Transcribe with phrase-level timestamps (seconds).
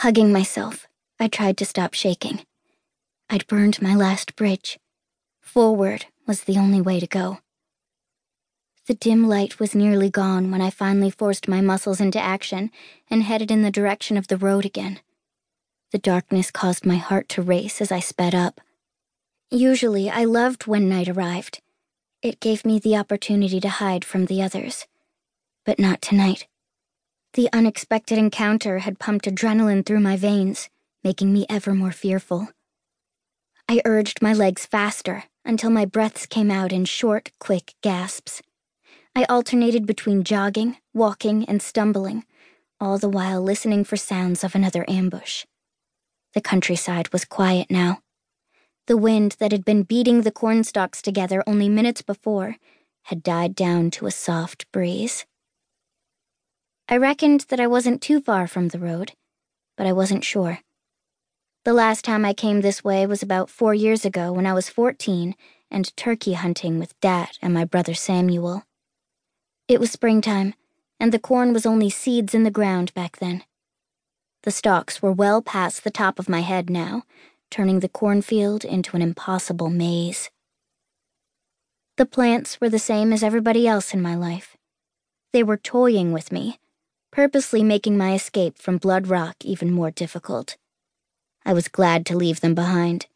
[0.00, 0.86] Hugging myself,
[1.18, 2.44] I tried to stop shaking.
[3.30, 4.78] I'd burned my last bridge.
[5.40, 7.38] Forward was the only way to go.
[8.86, 12.70] The dim light was nearly gone when I finally forced my muscles into action
[13.10, 15.00] and headed in the direction of the road again.
[15.92, 18.60] The darkness caused my heart to race as I sped up.
[19.50, 21.62] Usually, I loved when night arrived.
[22.20, 24.86] It gave me the opportunity to hide from the others.
[25.64, 26.46] But not tonight.
[27.36, 30.70] The unexpected encounter had pumped adrenaline through my veins,
[31.04, 32.48] making me ever more fearful.
[33.68, 38.40] I urged my legs faster until my breaths came out in short, quick gasps.
[39.14, 42.24] I alternated between jogging, walking, and stumbling,
[42.80, 45.44] all the while listening for sounds of another ambush.
[46.32, 47.98] The countryside was quiet now.
[48.86, 52.56] The wind that had been beating the cornstalks together only minutes before
[53.02, 55.26] had died down to a soft breeze.
[56.88, 59.12] I reckoned that I wasn't too far from the road,
[59.76, 60.60] but I wasn't sure.
[61.64, 64.68] The last time I came this way was about four years ago when I was
[64.68, 65.34] 14
[65.68, 68.62] and turkey hunting with Dad and my brother Samuel.
[69.66, 70.54] It was springtime,
[71.00, 73.42] and the corn was only seeds in the ground back then.
[74.44, 77.02] The stalks were well past the top of my head now,
[77.50, 80.30] turning the cornfield into an impossible maze.
[81.96, 84.56] The plants were the same as everybody else in my life.
[85.32, 86.60] They were toying with me,
[87.10, 90.56] purposely making my escape from Blood Rock even more difficult.
[91.44, 93.06] I was glad to leave them behind,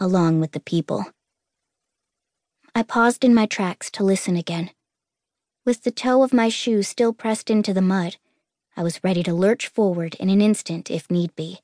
[0.00, 1.06] along with the people.
[2.74, 4.70] I paused in my tracks to listen again.
[5.64, 8.16] With the toe of my shoe still pressed into the mud,
[8.76, 11.60] I was ready to lurch forward in an instant if need be.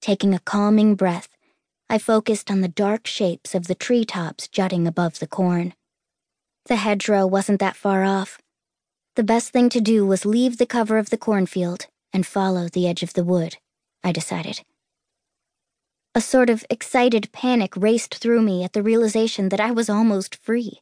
[0.00, 1.28] Taking a calming breath,
[1.88, 5.74] I focused on the dark shapes of the treetops jutting above the corn.
[6.66, 8.38] The hedgerow wasn't that far off.
[9.20, 12.88] The best thing to do was leave the cover of the cornfield and follow the
[12.88, 13.58] edge of the wood,
[14.02, 14.62] I decided.
[16.14, 20.36] A sort of excited panic raced through me at the realization that I was almost
[20.36, 20.80] free.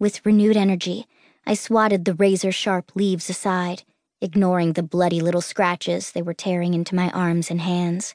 [0.00, 1.06] With renewed energy,
[1.44, 3.82] I swatted the razor sharp leaves aside,
[4.22, 8.14] ignoring the bloody little scratches they were tearing into my arms and hands.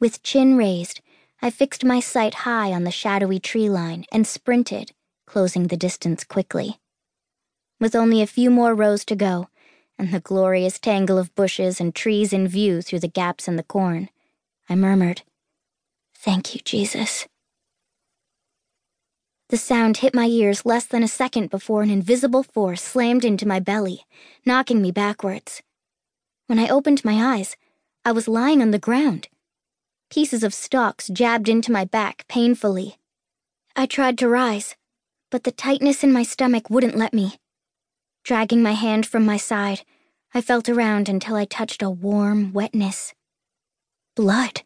[0.00, 1.00] With chin raised,
[1.40, 4.92] I fixed my sight high on the shadowy tree line and sprinted,
[5.26, 6.78] closing the distance quickly.
[7.82, 9.48] With only a few more rows to go,
[9.98, 13.64] and the glorious tangle of bushes and trees in view through the gaps in the
[13.64, 14.08] corn,
[14.68, 15.22] I murmured,
[16.14, 17.26] Thank you, Jesus.
[19.48, 23.48] The sound hit my ears less than a second before an invisible force slammed into
[23.48, 24.06] my belly,
[24.46, 25.60] knocking me backwards.
[26.46, 27.56] When I opened my eyes,
[28.04, 29.26] I was lying on the ground.
[30.08, 32.98] Pieces of stalks jabbed into my back painfully.
[33.74, 34.76] I tried to rise,
[35.32, 37.40] but the tightness in my stomach wouldn't let me.
[38.24, 39.82] Dragging my hand from my side,
[40.32, 43.14] I felt around until I touched a warm wetness
[44.14, 44.62] blood.